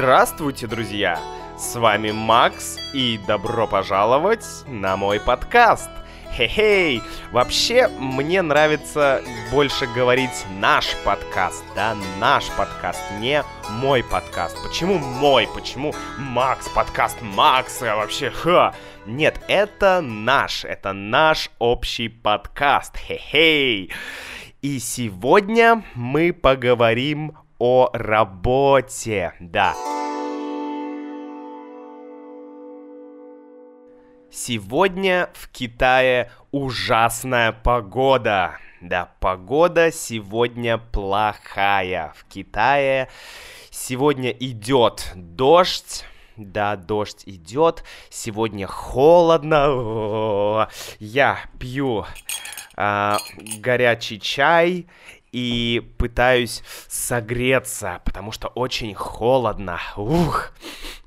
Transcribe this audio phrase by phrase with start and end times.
[0.00, 1.20] Здравствуйте, друзья!
[1.58, 5.90] С вами Макс, и добро пожаловать на мой подкаст.
[6.32, 7.02] Хе-хей!
[7.32, 9.22] Вообще, мне нравится
[9.52, 14.56] больше говорить наш подкаст, да, наш подкаст, не мой подкаст.
[14.62, 15.46] Почему мой?
[15.54, 17.82] Почему Макс, подкаст Макс?
[17.82, 18.72] А вообще, ха!
[19.04, 22.96] Нет, это наш, это наш общий подкаст.
[22.96, 23.92] Хе-хей!
[24.62, 29.74] И сегодня мы поговорим о работе, да.
[34.32, 38.56] Сегодня в Китае ужасная погода.
[38.80, 42.14] Да, погода сегодня плохая.
[42.16, 43.10] В Китае
[43.70, 46.06] сегодня идет дождь.
[46.36, 47.84] Да, дождь идет.
[48.08, 50.66] Сегодня холодно.
[50.98, 52.06] Я пью
[52.74, 53.18] а,
[53.58, 54.86] горячий чай
[55.32, 59.78] и пытаюсь согреться, потому что очень холодно.
[59.96, 60.52] Ух.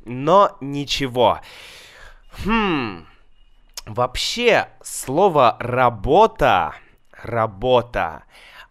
[0.06, 1.42] Но ничего.
[2.46, 3.06] Хм.
[3.86, 6.76] Вообще, слово работа,
[7.12, 8.24] работа,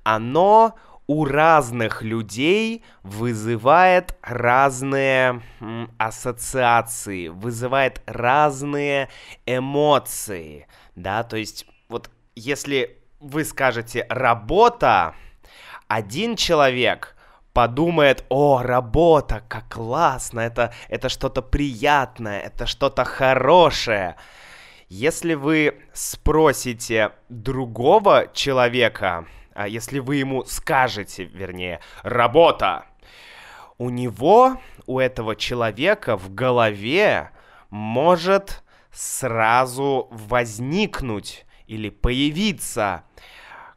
[0.04, 0.74] оно
[1.06, 5.42] у разных людей вызывает разные
[5.98, 9.10] ассоциации, вызывает разные
[9.44, 15.14] эмоции, да, то есть вот если вы скажете работа,
[15.88, 17.16] один человек
[17.52, 24.16] подумает, о, работа, как классно, это, это что-то приятное, это что-то хорошее.
[24.88, 32.86] Если вы спросите другого человека, а если вы ему скажете, вернее, работа,
[33.78, 37.30] у него, у этого человека в голове
[37.70, 38.62] может
[38.92, 43.04] сразу возникнуть или появиться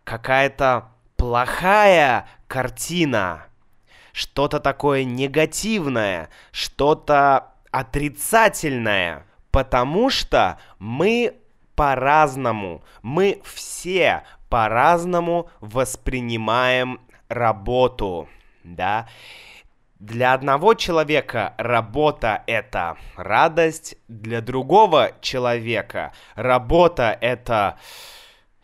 [0.04, 3.46] какая-то плохая картина,
[4.12, 11.36] что-то такое негативное, что-то отрицательное, потому что мы
[11.76, 18.30] по-разному, мы все по-разному воспринимаем работу,
[18.64, 19.08] да.
[20.00, 27.78] Для одного человека работа это радость, для другого человека работа это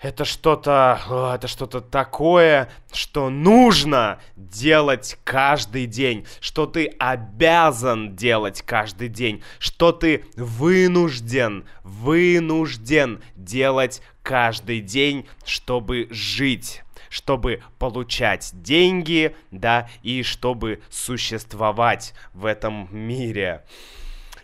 [0.02, 9.10] это что-то, это что-то такое, что нужно делать каждый день, что ты обязан делать каждый
[9.10, 20.24] день, что ты вынужден, вынужден делать каждый день, чтобы жить чтобы получать деньги, да, и
[20.24, 23.66] чтобы существовать в этом мире.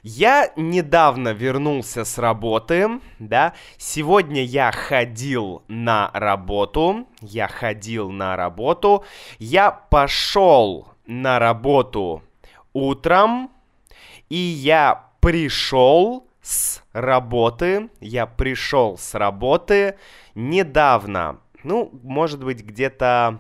[0.10, 9.04] Я недавно вернулся с работы, да, сегодня я ходил на работу, я ходил на работу,
[9.38, 12.24] я пошел на работу
[12.72, 13.52] утром,
[14.30, 19.98] и я пришел с работы, я пришел с работы
[20.36, 23.40] недавно, ну, может быть, где-то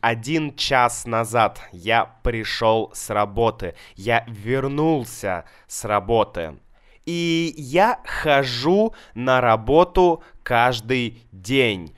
[0.00, 6.56] один час назад я пришел с работы, я вернулся с работы.
[7.04, 11.94] И я хожу на работу каждый день.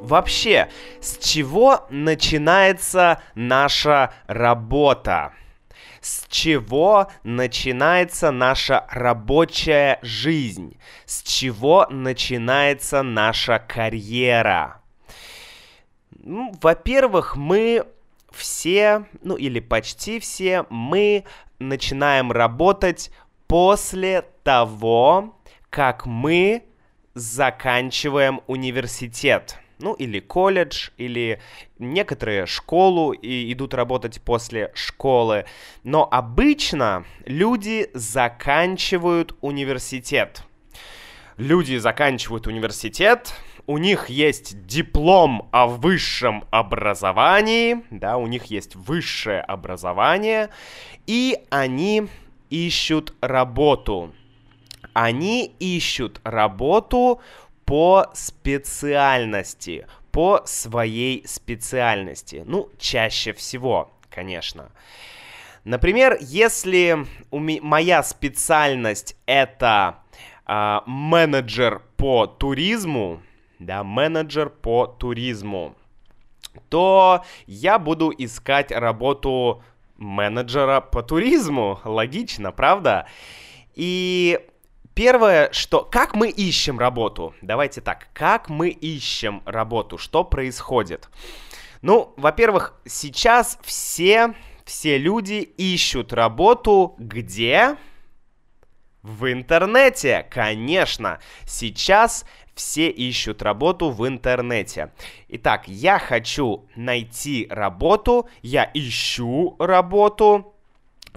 [0.00, 0.68] Вообще,
[1.00, 5.32] с чего начинается наша работа?
[6.00, 14.80] С чего начинается наша рабочая жизнь, с чего начинается наша карьера.
[16.10, 17.86] Ну, во-первых, мы
[18.30, 21.24] все, ну или почти все, мы
[21.58, 23.10] начинаем работать
[23.46, 25.36] после того,
[25.70, 26.64] как мы
[27.14, 31.40] заканчиваем университет ну или колледж, или
[31.78, 35.44] некоторые школу и идут работать после школы.
[35.84, 40.42] Но обычно люди заканчивают университет.
[41.36, 43.32] Люди заканчивают университет,
[43.68, 50.48] у них есть диплом о высшем образовании, да, у них есть высшее образование,
[51.06, 52.08] и они
[52.48, 54.14] ищут работу.
[54.94, 57.20] Они ищут работу
[57.68, 62.42] по специальности, по своей специальности.
[62.46, 64.70] Ну, чаще всего, конечно.
[65.64, 69.98] Например, если у моя специальность это
[70.46, 73.20] э, менеджер по туризму,
[73.58, 75.76] да, менеджер по туризму,
[76.70, 79.62] то я буду искать работу
[79.98, 81.80] менеджера по туризму.
[81.84, 83.06] Логично, правда?
[83.74, 84.40] И
[84.98, 85.84] Первое, что...
[85.84, 87.32] Как мы ищем работу?
[87.40, 88.08] Давайте так.
[88.12, 89.96] Как мы ищем работу?
[89.96, 91.08] Что происходит?
[91.82, 94.34] Ну, во-первых, сейчас все,
[94.64, 97.76] все люди ищут работу где?
[99.02, 101.20] В интернете, конечно.
[101.46, 102.24] Сейчас
[102.56, 104.92] все ищут работу в интернете.
[105.28, 110.56] Итак, я хочу найти работу, я ищу работу,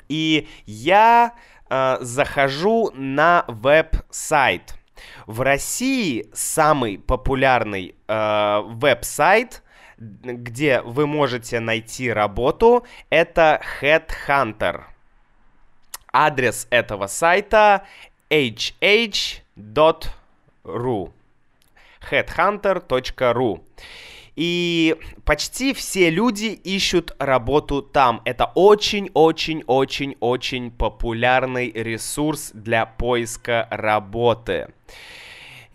[0.08, 1.34] и я
[1.72, 4.76] э, захожу на веб-сайт.
[5.26, 9.64] В России самый популярный э, веб-сайт,
[9.98, 14.82] где вы можете найти работу, это Headhunter.
[16.12, 17.86] Адрес этого сайта
[18.30, 20.12] hh.ru
[22.10, 23.62] headhunter.ru
[24.42, 28.24] и почти все люди ищут работу там.
[28.26, 34.74] Это очень-очень-очень-очень популярный ресурс для поиска работы.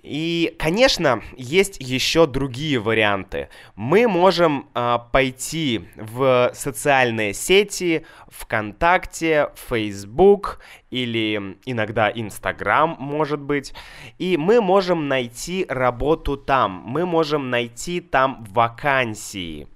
[0.06, 3.48] И, конечно, есть еще другие варианты.
[3.74, 10.60] Мы можем э, пойти в социальные сети, ВКонтакте, Facebook
[10.92, 13.74] или иногда Инстаграм, может быть,
[14.18, 16.84] и мы можем найти работу там.
[16.86, 19.66] Мы можем найти там вакансии.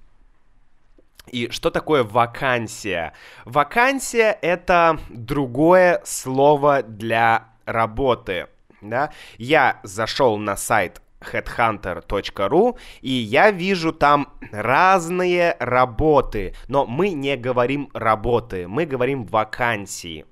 [1.27, 3.15] И что такое вакансия?
[3.45, 8.47] Вакансия это другое слово для работы
[8.81, 17.37] да, я зашел на сайт headhunter.ru, и я вижу там разные работы, но мы не
[17.37, 20.25] говорим работы, мы говорим вакансии.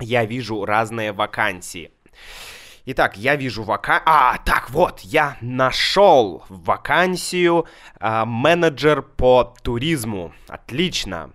[0.00, 1.90] Я вижу разные вакансии.
[2.90, 4.04] Итак, я вижу вакансию...
[4.06, 7.66] А, так вот, я нашел вакансию
[8.00, 10.32] э, менеджер по туризму.
[10.48, 11.32] Отлично.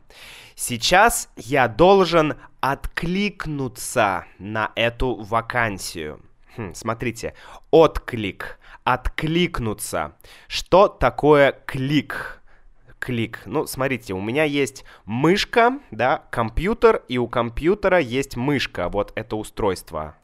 [0.55, 6.21] Сейчас я должен откликнуться на эту вакансию.
[6.55, 7.33] Хм, смотрите,
[7.71, 10.15] отклик, откликнуться.
[10.47, 12.41] Что такое клик?
[12.99, 13.41] Клик.
[13.45, 18.87] Ну, смотрите, у меня есть мышка, да, компьютер, и у компьютера есть мышка.
[18.87, 20.15] Вот это устройство.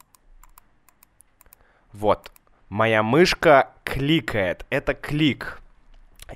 [1.92, 2.32] Вот.
[2.68, 4.64] Моя мышка кликает.
[4.70, 5.60] Это клик.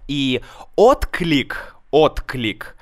[0.08, 0.43] И
[0.76, 2.76] отклик, отклик,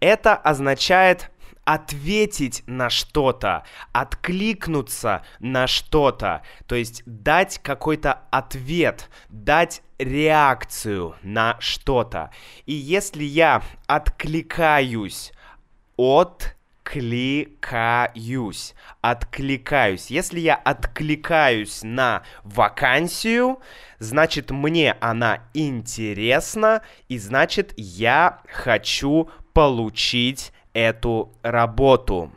[0.00, 1.30] это означает
[1.64, 12.30] ответить на что-то, откликнуться на что-то, то есть дать какой-то ответ, дать реакцию на что-то.
[12.64, 15.32] И если я откликаюсь
[15.96, 16.56] от
[16.88, 18.74] откликаюсь.
[19.00, 20.10] Откликаюсь.
[20.10, 23.60] Если я откликаюсь на вакансию,
[23.98, 32.32] значит мне она интересна, и значит я хочу получить эту работу.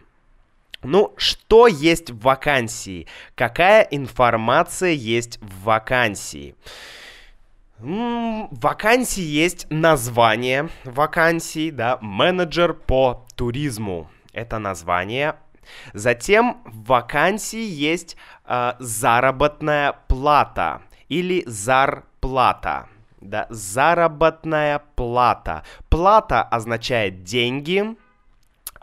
[0.83, 3.07] Ну, что есть в вакансии?
[3.35, 6.55] Какая информация есть в вакансии?
[7.77, 14.09] В вакансии есть название вакансии, да, менеджер по туризму.
[14.33, 15.35] Это название.
[15.93, 22.87] Затем в вакансии есть э, заработная плата или зарплата.
[23.19, 25.63] Да, заработная плата.
[25.89, 27.95] Плата означает деньги,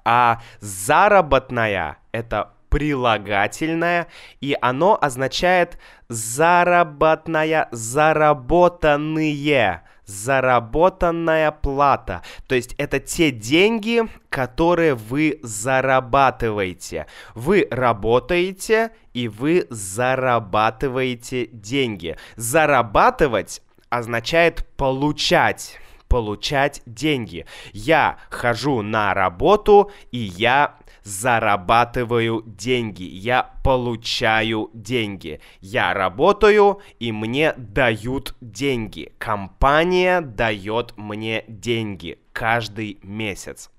[0.04, 4.06] а заработная это прилагательное,
[4.40, 5.78] и оно означает
[6.08, 12.22] заработная, заработанные, заработанная плата.
[12.48, 17.06] То есть это те деньги, которые вы зарабатываете.
[17.34, 22.16] Вы работаете, и вы зарабатываете деньги.
[22.36, 27.44] Зарабатывать означает получать получать деньги.
[27.72, 30.76] Я хожу на работу, и я
[31.08, 35.40] зарабатываю деньги, я получаю деньги.
[35.60, 39.14] Я работаю, и мне дают деньги.
[39.18, 43.70] Компания дает мне деньги каждый месяц.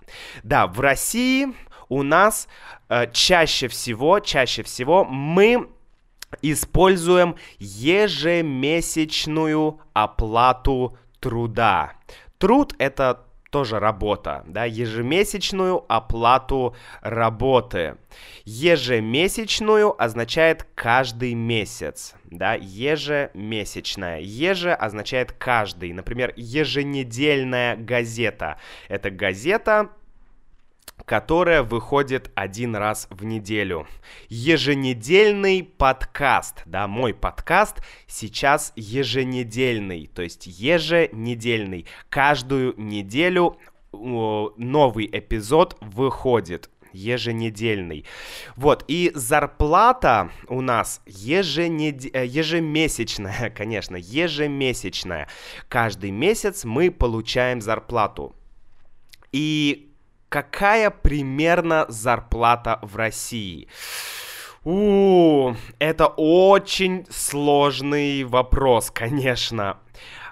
[0.43, 1.49] Да, в России
[1.87, 2.47] у нас
[2.89, 5.69] э, чаще всего, чаще всего мы
[6.41, 11.93] используем ежемесячную оплату труда.
[12.39, 17.97] Труд это тоже работа, да, ежемесячную оплату работы.
[18.45, 24.19] Ежемесячную означает каждый месяц, да, ежемесячная.
[24.19, 25.93] Еже означает каждый.
[25.93, 28.59] Например, еженедельная газета.
[28.87, 29.89] Это газета,
[31.05, 33.87] которая выходит один раз в неделю.
[34.27, 41.87] Еженедельный подкаст, да, мой подкаст сейчас еженедельный, то есть еженедельный.
[42.09, 43.57] Каждую неделю
[43.91, 46.69] новый эпизод выходит.
[46.91, 48.05] еженедельный.
[48.55, 52.03] Вот, и зарплата у нас еженед...
[52.15, 55.27] Э, ежемесячная, конечно, ежемесячная.
[55.67, 58.35] Каждый месяц мы получаем зарплату.
[59.31, 59.88] И
[60.29, 63.67] какая примерно зарплата в России?
[64.63, 69.77] У, это очень сложный вопрос, конечно.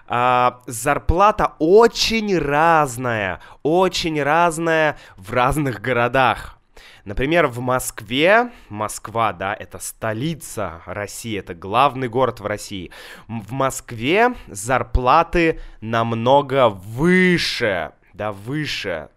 [0.08, 6.58] А, зарплата очень разная, очень разная в разных городах.
[7.04, 12.92] Например, в Москве, Москва, да, это столица России, это главный город в России.
[13.30, 19.08] В Москве зарплаты намного выше, да, выше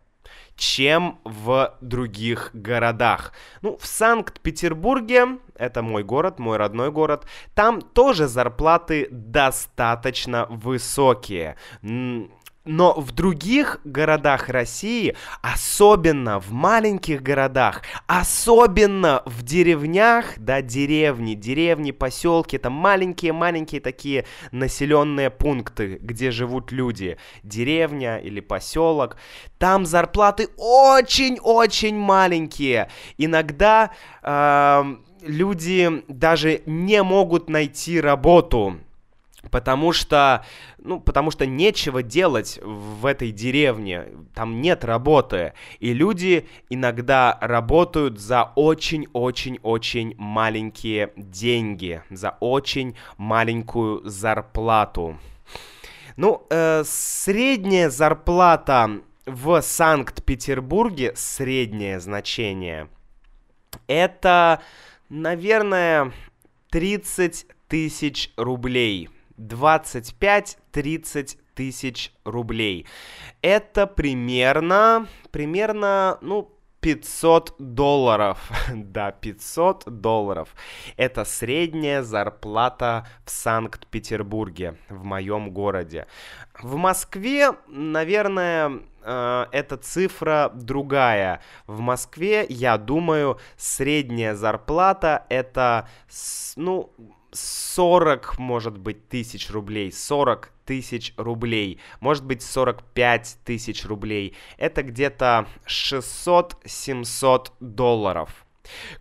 [0.61, 3.33] чем в других городах.
[3.63, 7.25] Ну, в Санкт-Петербурге, это мой город, мой родной город,
[7.55, 11.57] там тоже зарплаты достаточно высокие.
[12.71, 21.91] Но в других городах России, особенно в маленьких городах, особенно в деревнях, да, деревни, деревни,
[21.91, 29.17] поселки, это маленькие-маленькие такие населенные пункты, где живут люди, деревня или поселок,
[29.59, 32.89] там зарплаты очень-очень маленькие.
[33.19, 33.91] Иногда
[34.23, 38.79] э, люди даже не могут найти работу
[39.51, 40.45] Потому что,
[40.79, 48.21] ну, потому что нечего делать в этой деревне, там нет работы, и люди иногда работают
[48.21, 55.19] за очень-очень-очень маленькие деньги, за очень маленькую зарплату.
[56.17, 62.89] Ну, э, средняя зарплата в Санкт-Петербурге, среднее значение,
[63.87, 64.61] это,
[65.09, 66.13] наверное,
[66.71, 69.09] 30 тысяч рублей–
[69.41, 72.87] 25-30 тысяч рублей.
[73.43, 78.39] Это примерно, примерно, ну, 500 долларов.
[78.75, 80.55] да, 500 долларов.
[80.97, 86.07] Это средняя зарплата в Санкт-Петербурге, в моем городе.
[86.59, 91.43] В Москве, наверное, э, эта цифра другая.
[91.67, 95.89] В Москве, я думаю, средняя зарплата это,
[96.57, 96.91] ну,
[97.33, 104.35] 40, может быть, тысяч рублей, 40 тысяч рублей, может быть, 45 тысяч рублей.
[104.57, 108.47] Это где-то 600-700 долларов.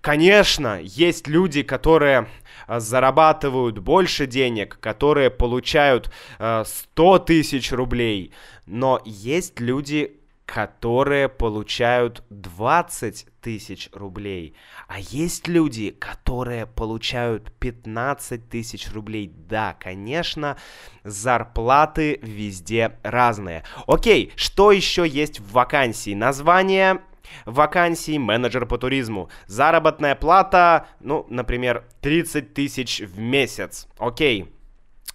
[0.01, 2.27] Конечно, есть люди, которые
[2.67, 8.33] э, зарабатывают больше денег, которые получают э, 100 тысяч рублей,
[8.65, 10.18] но есть люди,
[10.49, 14.55] которые получают 20 тысяч рублей.
[14.87, 19.31] А есть люди, которые получают 15 тысяч рублей.
[19.31, 20.57] Да, конечно,
[21.03, 23.63] зарплаты везде разные.
[23.85, 26.15] Окей, что еще есть в вакансии?
[26.15, 27.01] Название
[27.45, 29.29] вакансии менеджер по туризму.
[29.45, 33.87] Заработная плата, ну, например, 30 тысяч в месяц.
[33.99, 34.51] Окей.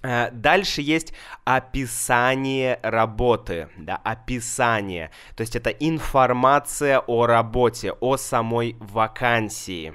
[0.05, 8.77] Э, дальше есть описание работы, да, описание, то есть это информация о работе, о самой
[8.81, 9.95] вакансии.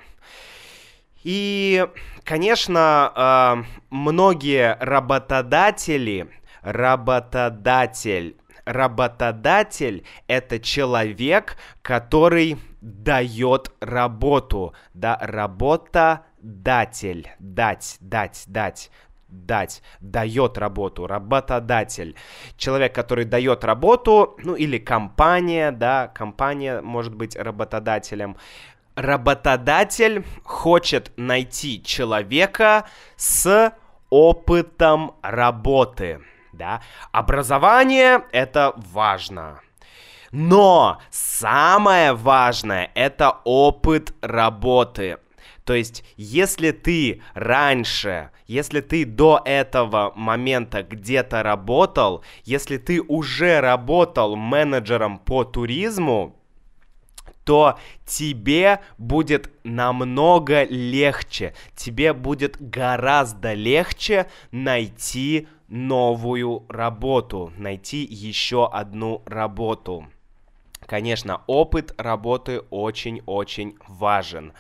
[1.23, 1.85] И,
[2.23, 6.27] конечно, э, многие работодатели,
[6.63, 8.35] работодатель,
[8.65, 18.89] работодатель это человек, который дает работу, да, работодатель, дать, дать, дать
[19.29, 22.15] дать, дает работу, работодатель.
[22.57, 28.37] Человек, который дает работу, ну или компания, да, компания может быть работодателем.
[28.95, 33.73] Работодатель хочет найти человека с
[34.09, 36.21] опытом работы,
[36.53, 36.81] да.
[37.11, 39.61] Образование это важно.
[40.31, 45.17] Но самое важное это опыт работы.
[45.69, 53.61] То есть, если ты раньше, если ты до этого момента где-то работал, если ты уже
[53.61, 56.35] работал менеджером по туризму,
[57.45, 69.21] то тебе будет намного легче, тебе будет гораздо легче найти новую работу, найти еще одну
[69.27, 70.07] работу.
[70.87, 74.53] Конечно, опыт работы очень-очень важен.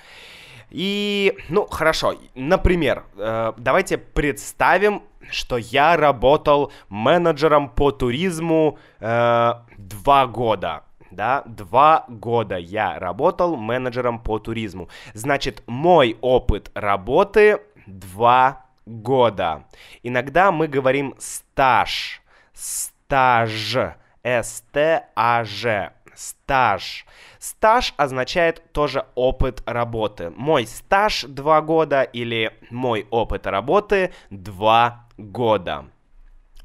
[0.71, 10.27] И, ну, хорошо, например, э, давайте представим, что я работал менеджером по туризму э, два
[10.27, 10.83] года.
[11.11, 14.89] Да, два года я работал менеджером по туризму.
[15.13, 19.63] Значит, мой опыт работы два года.
[20.03, 22.21] Иногда мы говорим стаж.
[22.53, 23.77] Стаж.
[24.21, 27.05] С-Т-А-Ж стаж.
[27.39, 30.31] Стаж означает тоже опыт работы.
[30.35, 35.85] Мой стаж 2 года или мой опыт работы 2 года.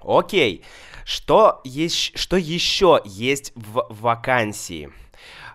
[0.02, 0.64] Окей,
[1.04, 4.92] что, есть, что еще есть в вакансии?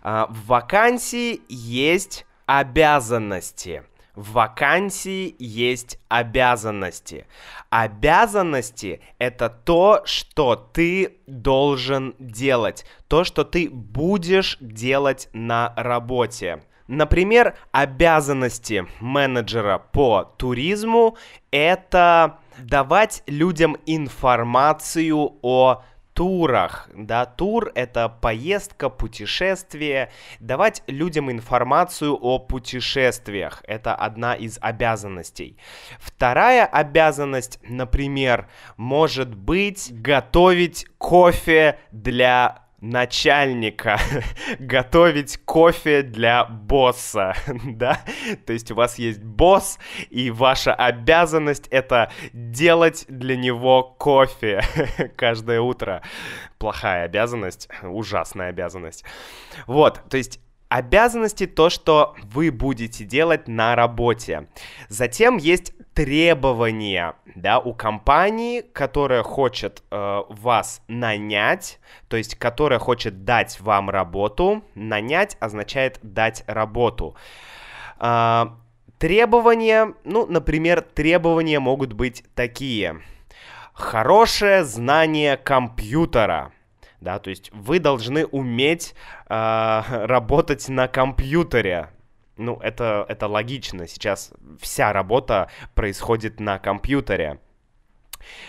[0.02, 3.84] А, в вакансии есть обязанности.
[4.16, 7.28] В вакансии есть обязанности.
[7.70, 16.64] Обязанности— это то, что ты должен делать, то, что ты будешь делать на работе.
[16.88, 21.18] Например, обязанности менеджера по туризму—
[21.52, 25.84] это давать людям информацию о
[26.20, 30.12] турах, да, тур— это поездка, путешествие,
[30.42, 35.56] давать людям информацию о путешествиях— это одна из обязанностей.
[35.98, 44.00] Вторая обязанность, например, может быть готовить кофе для начальника
[44.60, 47.34] готовить кофе для босса,
[47.66, 48.00] да?
[48.46, 54.64] То есть у вас есть босс, и ваша обязанность это делать для него кофе
[55.16, 56.02] каждое утро.
[56.58, 59.04] Плохая обязанность, ужасная обязанность.
[59.68, 64.48] Вот, то есть Обязанности то, что вы будете делать на работе.
[64.88, 73.26] Затем есть требования, да, у компании, которая хочет э, вас нанять, то есть которая хочет
[73.26, 74.64] дать вам работу.
[74.76, 77.16] Нанять означает дать работу.
[78.00, 78.46] Э,
[79.00, 83.02] требования, ну, например, требования могут быть такие.
[83.74, 86.52] Хорошее знание компьютера
[87.02, 88.94] да, то есть вы должны уметь
[89.28, 91.90] э, работать на компьютере.
[92.38, 97.40] Ну, это, это логично, сейчас вся работа происходит на компьютере.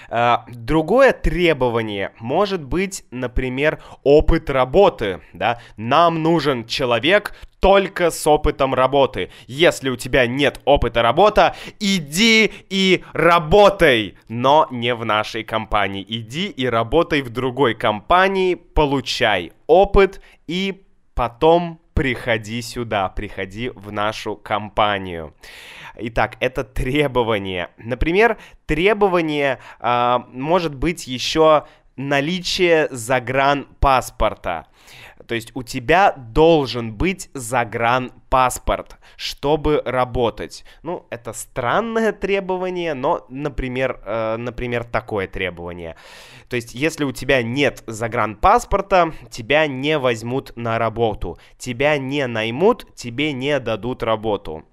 [0.09, 8.75] Uh, другое требование может быть, например, опыт работы, да, нам нужен человек только с опытом
[8.75, 9.31] работы.
[9.47, 16.05] Если у тебя нет опыта работы, иди и работай, но не в нашей компании.
[16.09, 20.83] Иди и работай в другой компании, получай опыт и
[21.15, 25.35] потом приходи сюда, приходи в нашу компанию.
[25.97, 27.71] Итак, это требование.
[27.79, 31.65] Например, требование э, может быть еще
[31.97, 34.67] наличие загранпаспорта.
[35.31, 40.65] То есть у тебя должен быть загранпаспорт, чтобы работать.
[40.83, 45.95] Ну, это странное требование, но, например, э, например, такое требование.
[46.49, 51.39] То есть, если у тебя нет загранпаспорта, тебя не возьмут на работу.
[51.59, 54.65] Тебя не наймут, тебе не дадут работу.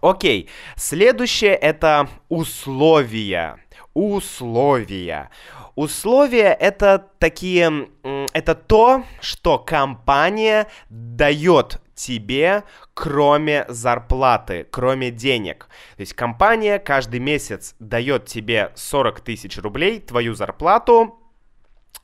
[0.00, 3.58] Окей, следующее это условия.
[3.94, 5.30] Условия.
[5.74, 7.88] Условия это такие,
[8.32, 12.62] это то, что компания дает тебе,
[12.94, 15.68] кроме зарплаты, кроме денег.
[15.96, 21.18] То есть компания каждый месяц дает тебе 40 тысяч рублей, твою зарплату,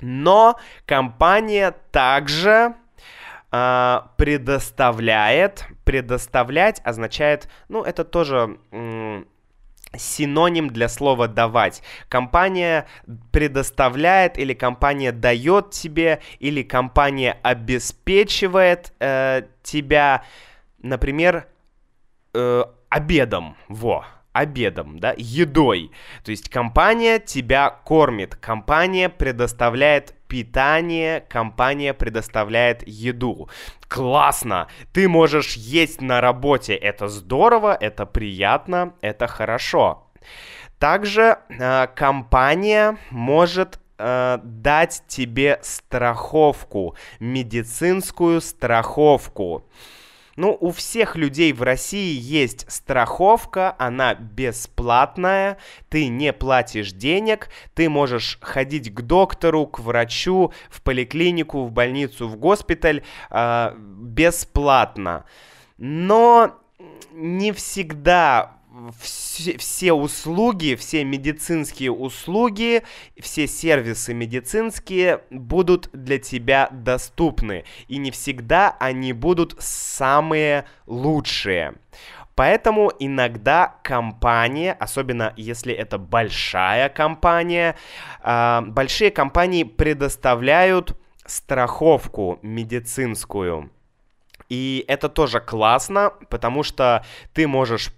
[0.01, 2.75] но компания также
[3.53, 8.59] э, предоставляет, предоставлять означает, ну, это тоже
[9.97, 11.83] синоним для слова давать.
[12.09, 12.87] Компания
[13.31, 20.25] предоставляет или компания дает тебе или компания обеспечивает э, тебя,
[20.79, 21.47] например,
[22.33, 23.57] э, обедом.
[23.69, 25.91] Во обедом, да, едой.
[26.25, 33.49] То есть компания тебя кормит, компания предоставляет питание, компания предоставляет еду.
[33.89, 34.69] Классно!
[34.93, 40.11] Ты можешь есть на работе, это здорово, это приятно, это хорошо.
[40.79, 49.65] Также э, компания может э, дать тебе страховку, медицинскую страховку.
[50.37, 57.89] Ну, у всех людей в России есть страховка, она бесплатная, ты не платишь денег, ты
[57.89, 65.25] можешь ходить к доктору, к врачу, в поликлинику, в больницу, в госпиталь э, бесплатно.
[65.77, 66.59] Но
[67.13, 68.62] не всегда
[69.01, 72.83] все, все услуги, все медицинские услуги,
[73.21, 77.65] все сервисы медицинские будут для тебя доступны.
[77.89, 81.75] И не всегда они будут самые лучшие.
[82.35, 87.77] Поэтому иногда компания, особенно если это большая компания,
[88.23, 93.71] э, большие компании предоставляют страховку медицинскую.
[94.49, 97.91] И это тоже классно, потому что ты можешь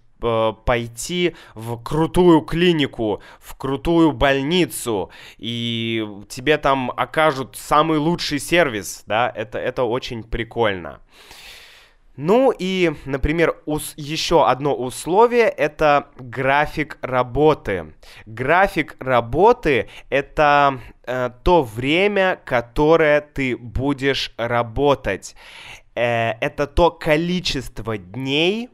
[0.65, 9.31] пойти в крутую клинику, в крутую больницу, и тебе там окажут самый лучший сервис, да,
[9.35, 11.01] это, это очень прикольно.
[12.17, 17.95] Ну и, например, ус- еще одно условие— это график работы.
[18.25, 25.35] График работы— это э, то время, которое ты будешь работать.
[25.97, 28.74] Э, это то количество дней, э,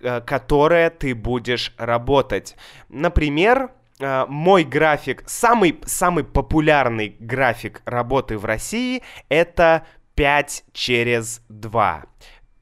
[0.00, 2.56] которое ты будешь работать.
[2.88, 12.04] Например, э, мой график, самый, самый популярный график работы в России— это 5 через 2.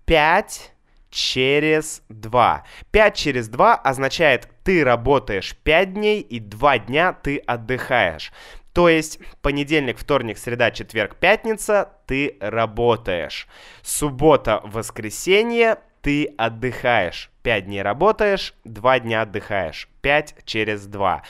[0.05, 0.73] 5
[1.11, 2.65] через 2.
[2.91, 8.33] 5 через 2 означает, ты работаешь 5 дней и 2 дня ты отдыхаешь.
[8.73, 13.49] То есть понедельник, вторник, среда, четверг, пятница ты работаешь.
[13.83, 17.31] Суббота, воскресенье ты отдыхаешь.
[17.43, 19.89] 5 дней работаешь, 2 дня отдыхаешь.
[20.03, 21.23] 5 через 2.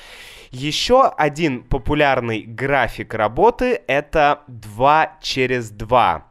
[0.50, 6.24] Еще один популярный график работы это 2 через 2.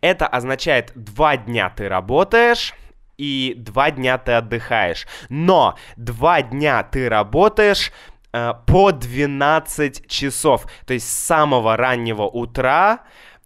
[0.00, 2.74] Это означает, два дня ты работаешь,
[3.16, 5.06] и два дня ты отдыхаешь.
[5.28, 7.92] Но два дня ты работаешь
[8.32, 10.66] э, по 12 часов.
[10.86, 13.00] То есть с самого раннего утра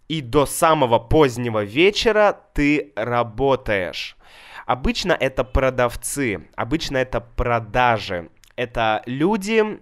[0.07, 4.17] и до самого позднего вечера ты работаешь.
[4.65, 8.29] Обычно это продавцы, обычно это продажи.
[8.55, 9.81] Это люди,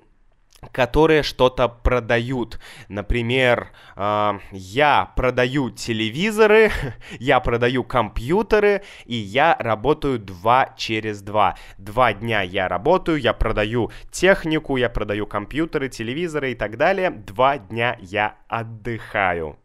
[0.72, 2.60] которые что-то продают.
[2.88, 6.72] Например, э, я продаю телевизоры,
[7.20, 11.58] я продаю компьютеры, и я работаю два через два.
[11.78, 17.10] Два дня я работаю, я продаю технику, я продаю компьютеры, телевизоры и так далее.
[17.10, 19.58] Два дня я отдыхаю.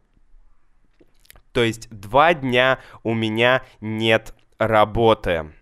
[1.56, 5.54] То есть два дня у меня нет работы.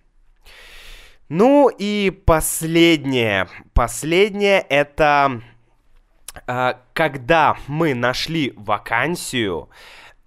[1.29, 3.47] Ну и последнее.
[3.75, 5.41] Последнее это
[6.49, 9.69] э, когда мы нашли вакансию,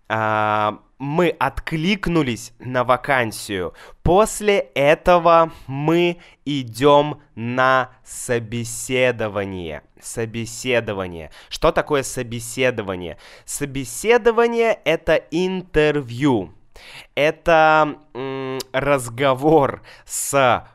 [0.08, 3.74] э, мы откликнулись на вакансию.
[4.04, 9.84] После этого мы идем на собеседование.
[10.02, 11.32] Собеседование.
[11.50, 13.18] Что такое собеседование?
[13.46, 16.54] Собеседование это интервью.
[17.16, 20.66] Это м, разговор с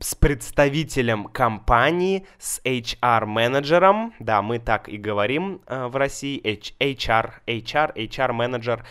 [0.00, 7.94] с представителем компании, с HR-менеджером, да, мы так и говорим э, в России, HR, HR,
[7.94, 8.86] HR-менеджер,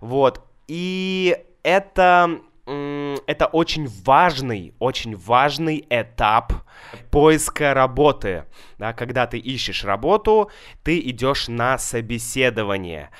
[0.00, 6.52] вот, и это, это очень важный, очень важный этап
[7.10, 8.44] поиска работы,
[8.78, 10.50] да, когда ты ищешь работу,
[10.82, 13.10] ты идешь на собеседование,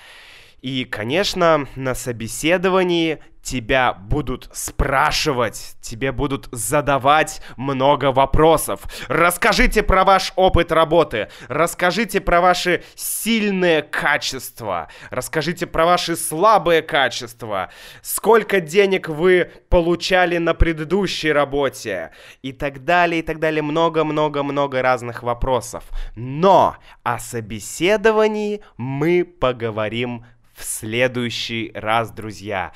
[0.62, 8.82] и, конечно, на собеседовании тебя будут спрашивать, тебе будут задавать много вопросов.
[9.08, 17.70] Расскажите про ваш опыт работы, расскажите про ваши сильные качества, расскажите про ваши слабые качества,
[18.02, 23.62] сколько денег вы получали на предыдущей работе и так далее, и так далее.
[23.62, 25.84] Много-много-много разных вопросов.
[26.16, 32.72] Но о собеседовании мы поговорим в следующий раз, друзья.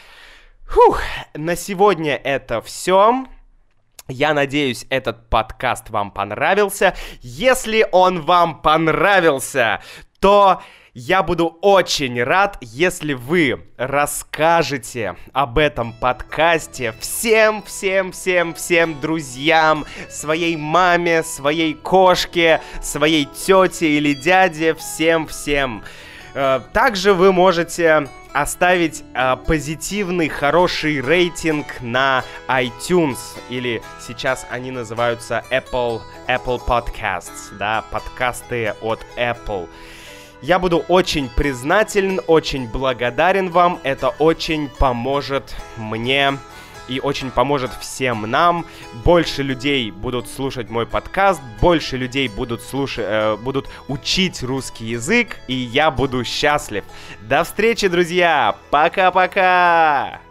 [0.68, 1.00] Фух,
[1.34, 3.24] на сегодня это все.
[4.06, 6.94] Я надеюсь, этот подкаст вам понравился.
[7.22, 9.80] Если он вам понравился,
[10.20, 10.60] то
[10.92, 19.86] я буду очень рад, если вы расскажете об этом подкасте всем, всем, всем, всем друзьям,
[20.10, 25.82] своей маме, своей кошке, своей тете или дяде, всем, всем.
[26.34, 35.44] Э, также вы можете оставить э, позитивный, хороший рейтинг на iTunes, или сейчас они называются
[35.50, 39.68] Apple, Apple Podcasts, да, подкасты от Apple.
[40.40, 46.38] Я буду очень признателен, очень благодарен вам, это очень поможет мне
[46.88, 48.66] и очень поможет всем нам.
[49.04, 55.36] Больше людей будут слушать мой подкаст, больше людей будут слушать, э, будут учить русский язык,
[55.48, 56.84] и я буду счастлив.
[57.22, 58.56] До встречи, друзья!
[58.70, 60.27] Пока-пока!